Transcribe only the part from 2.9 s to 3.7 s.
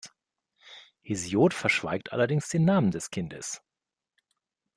Kindes.